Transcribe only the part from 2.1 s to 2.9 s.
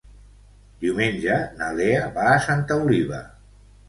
va a Santa